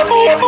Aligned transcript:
oh, 0.00 0.47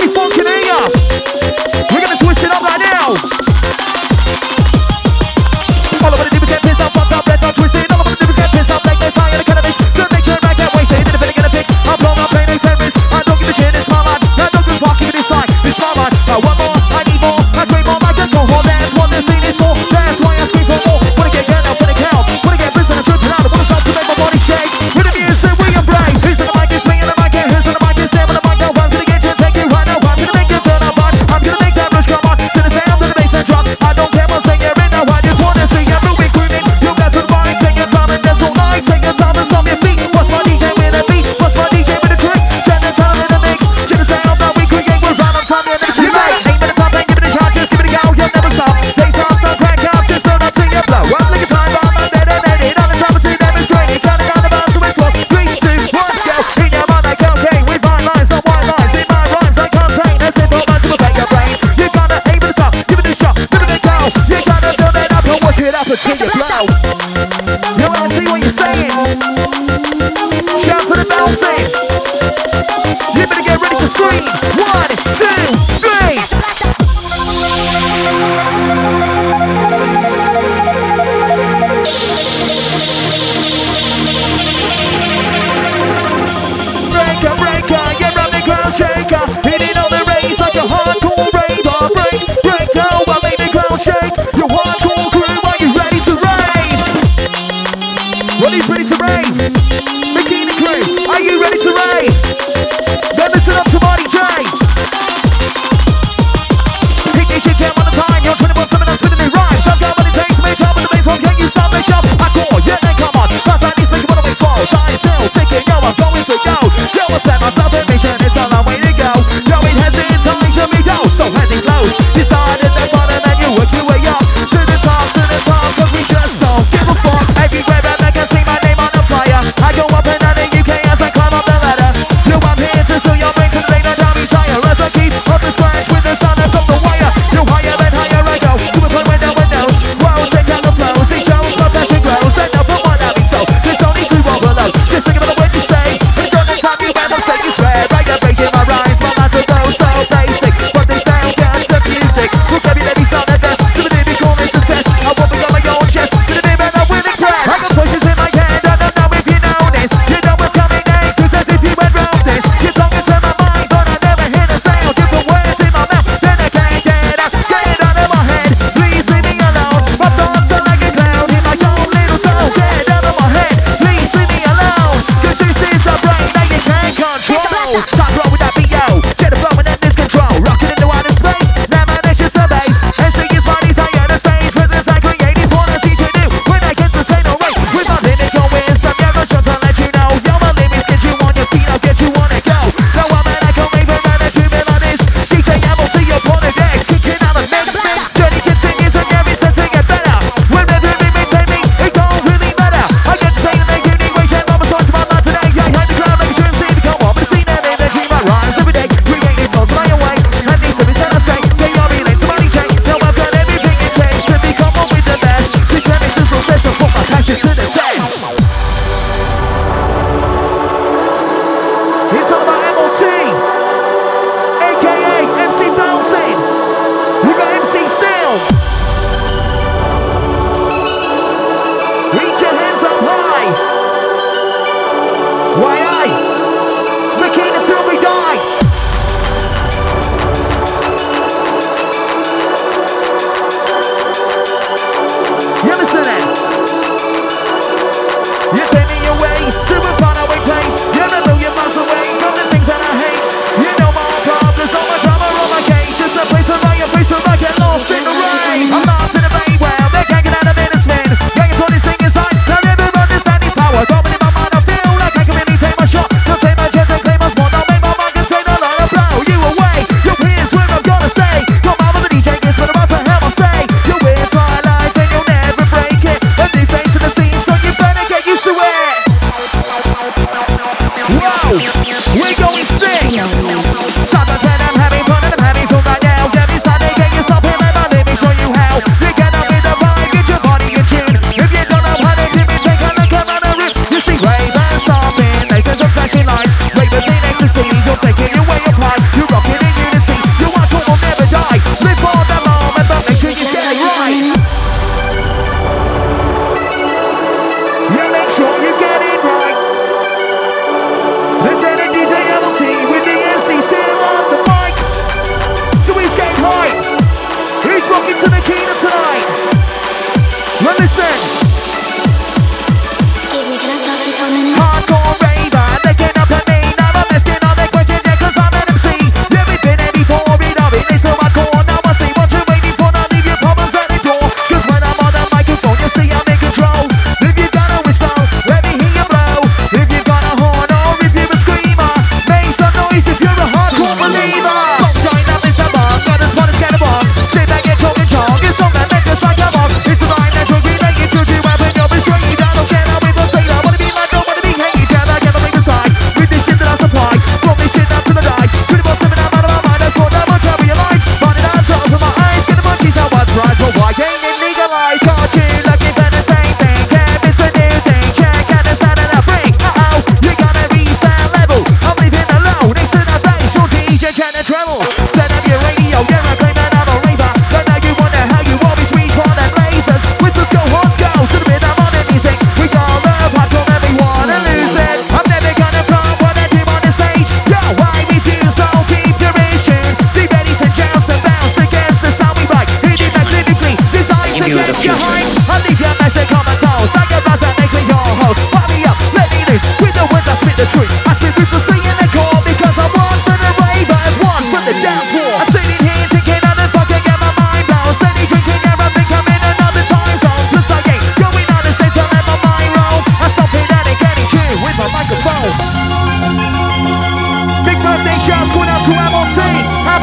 We're 0.81 0.87
gonna 0.87 2.17
twist 2.17 2.41
it 2.41 2.49
up 2.49 2.63
right 2.63 2.81
now. 2.81 4.10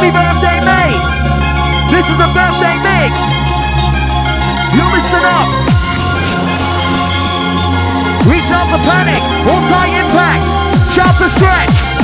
Happy 0.08 0.40
birthday, 0.40 0.58
mate! 0.64 1.04
This 1.92 2.08
is 2.08 2.16
the 2.16 2.30
birthday 2.32 2.76
mix! 2.80 3.12
You 4.72 4.84
listen 4.88 5.20
up! 5.20 5.48
Reach 8.24 8.48
out 8.56 8.68
the 8.72 8.80
panic, 8.88 9.20
all 9.52 9.60
tight 9.68 9.92
impact, 10.00 10.44
shout 10.94 11.12
the 11.18 11.28
stretch! 11.28 11.97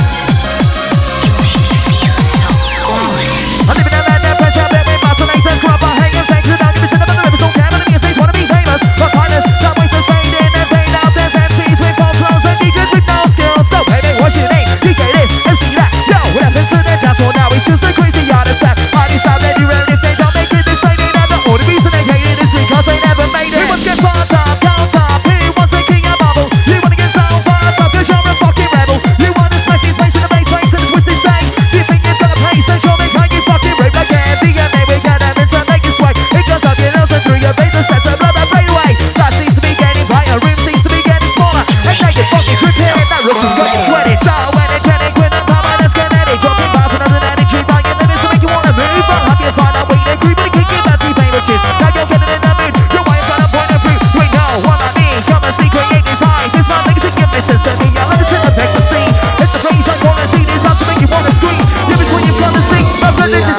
ba 24.05 24.23
ba 24.61 24.64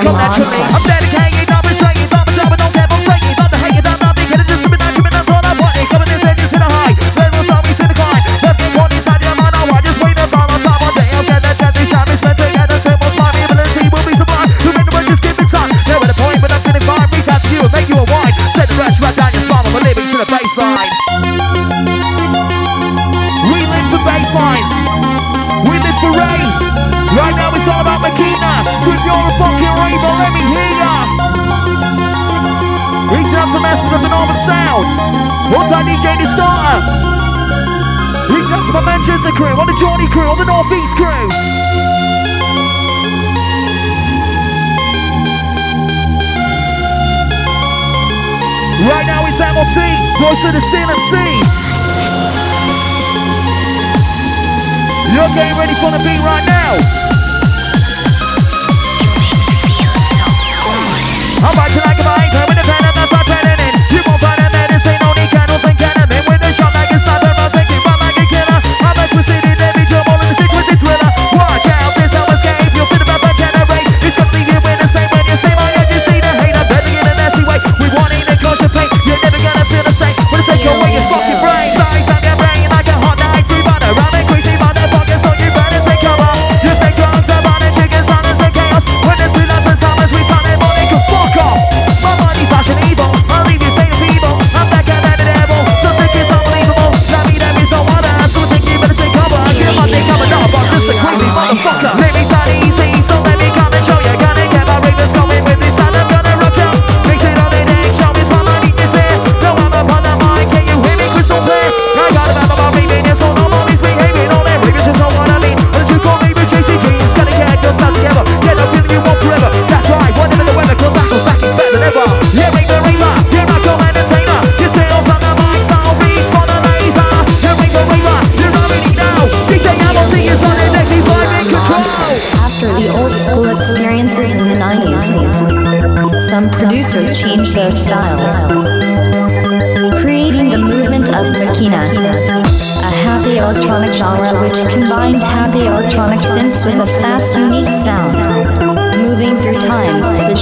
come 0.03 0.12
naturally. 0.17 0.61
I'm 0.61 0.83
dead 0.83 1.06
Manchester 39.07 39.39
crew, 39.39 39.55
on 39.55 39.69
the 39.69 39.79
Johnny 39.79 40.09
crew, 40.11 40.27
on 40.27 40.35
the 40.37 40.45
Northeast 40.51 40.91
crew. 40.99 41.07
Right 48.83 49.07
now 49.07 49.23
it's 49.31 49.39
MLT, 49.39 49.79
Royce 50.19 50.43
to 50.43 50.51
the 50.51 50.59
Steal 50.59 50.91
MC. 50.91 51.23
You're 55.15 55.31
getting 55.39 55.55
ready 55.55 55.79
for 55.79 55.95
the 55.95 56.03
beat 56.03 56.19
right 56.27 56.43
now. 56.43 56.75
I'm 61.47 61.55
back 61.55 61.71
to 61.71 61.79
like 61.79 61.95
a 61.95 62.03
bike, 62.03 62.35
I'm 62.35 62.51
in 62.51 62.59
the 62.59 62.67
pen, 62.67 62.83
I'm 62.83 62.95
not 62.99 63.07
starting 63.07 63.55
it. 63.55 63.75
You 63.95 64.03
won't 64.03 64.19
find 64.19 64.43
a 64.43 64.51
medicine, 64.51 64.99
only 65.07 65.31
candles 65.31 65.63
and 65.63 65.79
cannabis 65.79 66.27
with 66.27 66.43
a 66.43 66.53
shot. 66.53 66.75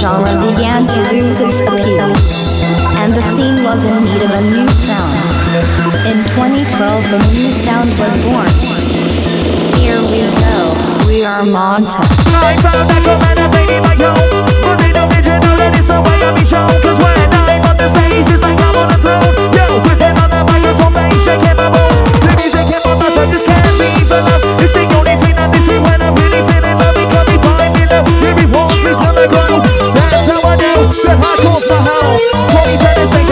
genre 0.05 0.37
began 0.39 0.85
to 0.85 0.99
lose 1.11 1.39
its 1.39 1.61
appeal, 1.61 2.05
and 3.01 3.11
the 3.11 3.23
scene 3.23 3.63
was 3.63 3.85
in 3.85 4.03
need 4.03 4.21
of 4.21 4.29
a 4.29 4.41
new 4.53 4.67
sound. 4.69 5.17
In 6.05 6.21
2012, 6.29 7.09
the 7.09 7.17
new 7.33 7.49
sound 7.49 7.89
was 7.97 8.13
born. 8.21 8.45
Here 9.81 9.97
we 10.13 10.21
go, 10.45 11.07
we 11.07 11.25
are 11.25 11.41
Monta. 11.41 12.05
Tony 32.05 32.77
Brothers, 32.77 33.24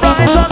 Baba, 0.00 0.51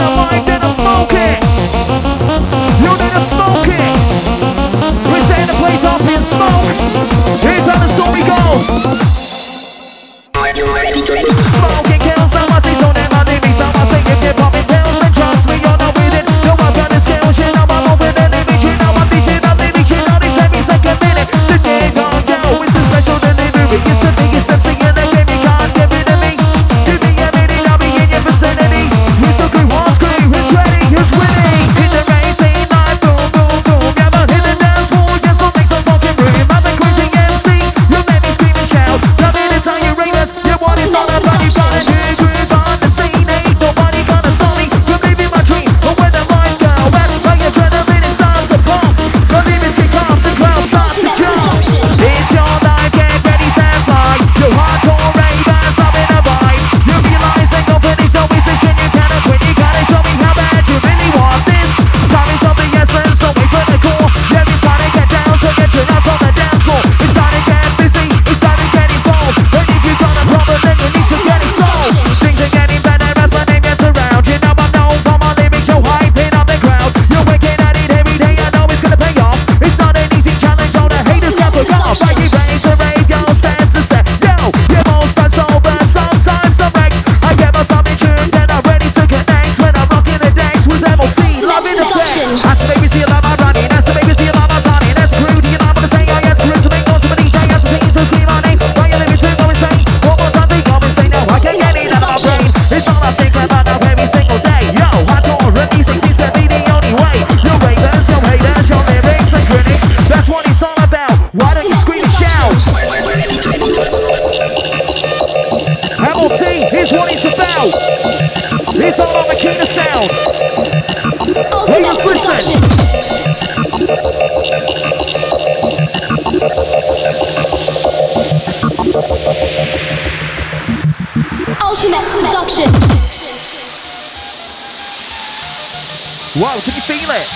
Wow, 136.39 136.57
can 136.63 136.73
you 136.75 136.81
feel 136.81 137.11
it? 137.11 137.27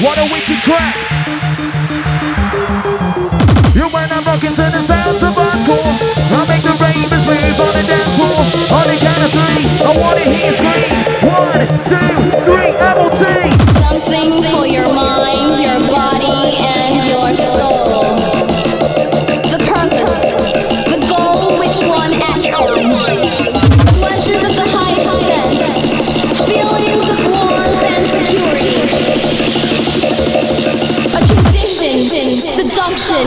What 0.00 0.16
a 0.16 0.30
wicked 0.30 0.62
track! 0.62 0.94
You 3.74 3.90
and 3.90 4.12
I'm 4.12 4.22
rocking 4.22 4.54
to 4.54 4.62
the 4.70 4.78
sounds 4.78 5.22
of 5.24 5.34
hardcore. 5.34 5.90
I 6.30 6.46
make 6.46 6.62
the 6.62 6.70
ravers 6.78 7.26
move 7.26 7.58
on 7.58 7.74
the 7.74 7.82
dance 7.82 8.14
floor. 8.14 8.46
On 8.78 8.86
the 8.86 8.96
count 9.02 9.24
of 9.24 9.32
three, 9.32 9.66
I 9.82 9.96
wanna 9.98 10.20
hear 10.20 10.46
you 10.46 10.54
scream. 10.54 10.94
One, 11.26 11.66
two, 11.82 12.44
three, 12.44 12.70
Ammo-T. 12.78 13.53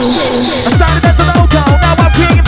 I 0.00 0.70
started 0.76 1.04
as 1.06 1.18
a 1.18 1.26
local, 1.34 1.74
now 1.82 1.94
I'm 1.98 2.12
king 2.12 2.47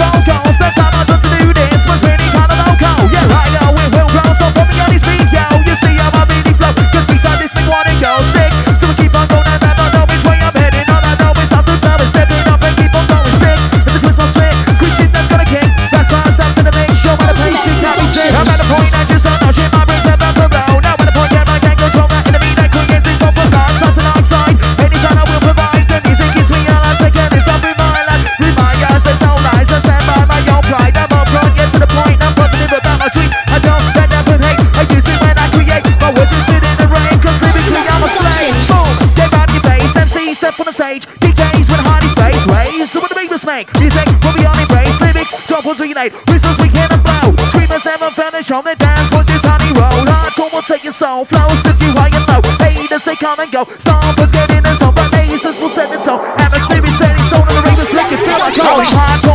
tank. 43.64 43.80
Music 43.80 44.06
will 44.24 44.34
be 44.34 44.44
on 44.46 44.54
the 44.56 44.62
embrace. 44.62 45.00
Lyrics, 45.00 45.48
doubles 45.48 45.80
reunite. 45.80 46.12
Whistles 46.28 46.58
we 46.58 46.68
can 46.68 46.88
and 46.92 47.02
blow. 47.02 47.34
Screamers 47.50 47.84
never 47.84 48.10
vanish 48.10 48.50
on 48.50 48.64
the 48.64 48.74
dance. 48.76 49.08
Put 49.10 49.26
this 49.26 49.42
honey 49.42 49.72
roll. 49.76 50.04
Hardcore 50.06 50.48
ah, 50.48 50.54
will 50.54 50.62
take 50.62 50.84
your 50.84 50.92
soul. 50.92 51.24
Flows 51.24 51.60
to 51.64 51.72
you 51.80 51.92
high 51.92 52.12
and 52.12 52.26
low. 52.28 52.40
Haters, 52.60 53.04
they 53.04 53.16
come 53.16 53.40
and 53.40 53.50
go. 53.52 53.64
Stompers 53.64 54.32
get 54.32 54.50
in 54.50 54.64
and 54.64 54.76
stop. 54.76 54.94
But 54.94 55.10
will 55.12 55.68
set 55.68 55.90
the 55.90 55.98
tone. 56.04 56.20
Atmosphere 56.38 56.84
is 56.84 56.96
setting 56.96 57.24
stone. 57.26 57.42
And 57.42 57.56
the 57.56 57.62
ring 57.62 57.76
is 57.76 57.88
flicking. 57.90 58.20
Feel 58.24 58.38
like 58.38 58.56
holy 58.56 58.86
hardcore. 58.86 59.29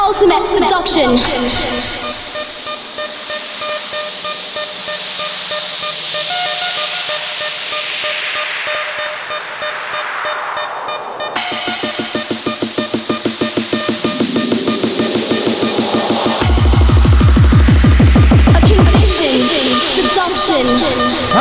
Ultimate 0.00 0.46
seduction. 0.46 2.25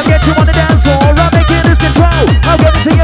get 0.08 0.26
you 0.26 0.34
on 0.38 0.46
the 0.46 0.54
dance 0.54 0.84
floor. 0.84 1.14
I'm 1.18 1.32
making 1.34 1.64
this 1.66 1.80
control. 1.80 2.26
I'm 2.46 2.58
gonna 2.62 2.80
see 2.86 2.95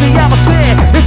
the 0.00 0.12
atmosphere. 0.16 0.99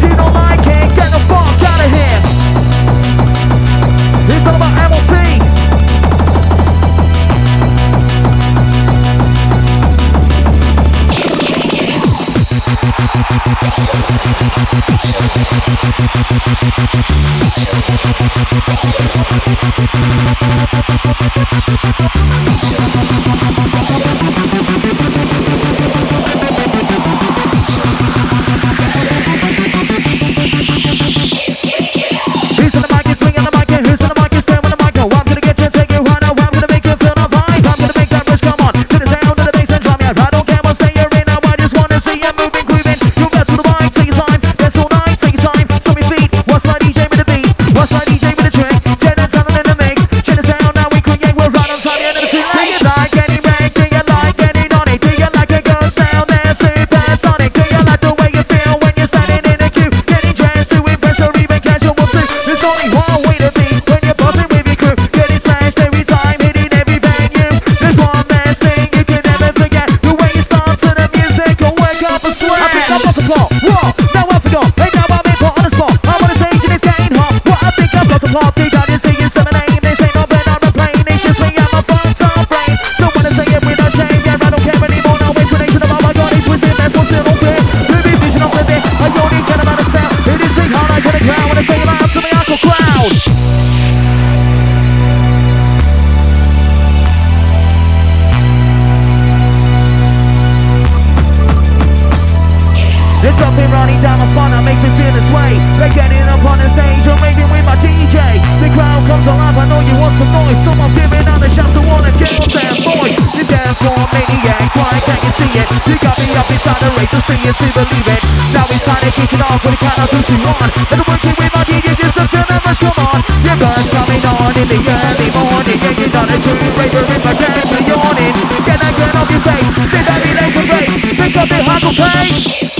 money 103.84 104.00
down 104.00 104.16
my 104.16 104.28
spine 104.32 104.52
that 104.56 104.64
makes 104.64 104.80
me 104.80 104.88
feel 104.96 105.12
this 105.12 105.28
way. 105.36 105.60
They're 105.76 105.92
getting 105.92 106.24
up 106.32 106.40
on 106.48 106.56
the 106.56 106.72
stage 106.72 107.04
or 107.04 107.20
maybe 107.20 107.44
with 107.44 107.68
my 107.68 107.76
DJ. 107.84 108.16
The 108.64 108.72
crowd 108.72 109.04
comes 109.04 109.28
alive, 109.28 109.60
I 109.60 109.68
know 109.68 109.84
you 109.84 109.92
want 110.00 110.16
some 110.16 110.32
noise. 110.32 110.56
Someone 110.64 110.96
giving 110.96 111.28
out 111.28 111.44
a 111.44 111.50
shout 111.52 111.68
to 111.76 111.84
all 111.92 112.00
the 112.00 112.14
girls 112.16 112.48
and 112.48 112.80
boys. 112.80 113.20
You're 113.36 113.52
down 113.52 113.76
for 113.76 113.92
maniacs, 114.16 114.72
why 114.80 114.96
can't 115.04 115.20
you 115.20 115.32
see 115.36 115.52
it? 115.60 115.68
You 115.84 115.96
got 116.00 116.16
me 116.16 116.32
up 116.32 116.48
inside 116.48 116.80
the 116.80 116.90
race 116.96 117.12
to 117.12 117.20
see 117.28 117.44
it, 117.44 117.56
to 117.60 117.68
believe 117.76 118.08
it. 118.08 118.22
Now 118.56 118.64
it's 118.72 118.88
time 118.88 119.04
to 119.04 119.12
kick 119.12 119.32
it 119.36 119.44
off 119.44 119.60
with 119.68 119.76
a 119.76 119.80
count 119.84 120.00
of 120.00 120.08
two 120.16 120.24
to 120.32 120.36
one. 120.48 120.72
And 120.88 120.98
I'm 121.04 121.08
working 121.12 121.36
with 121.36 121.52
my 121.52 121.64
DJ 121.68 121.88
just 122.00 122.16
to 122.16 122.24
feel 122.32 122.46
never 122.48 122.74
come 122.80 123.00
on. 123.04 123.20
Your 123.44 123.58
guns 123.60 123.88
coming 123.92 124.24
on 124.24 124.52
in 124.64 124.68
the 124.72 124.80
early 124.80 125.30
morning. 125.36 125.78
Yeah, 125.84 126.00
you're 126.00 126.14
not 126.16 126.32
a 126.32 126.38
true 126.40 126.72
raver 126.80 127.04
in 127.04 127.20
my 127.20 127.34
pants 127.36 127.68
are 127.68 127.84
yawning. 127.84 128.36
Can 128.64 128.80
I 128.80 128.90
get 128.96 129.12
off 129.12 129.28
your 129.28 129.44
face? 129.44 129.76
See 129.92 130.04
that 130.08 130.24
it 130.24 130.40
ain't 130.40 130.56
great. 130.72 130.88
Pick 131.20 131.36
up 131.36 131.52
the 131.52 131.60
hot 131.68 131.84
pace. 131.84 132.73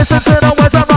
Listen 0.00 0.18
to 0.18 0.40
the 0.40 0.54
words 0.58 0.74
I'm 0.74 0.89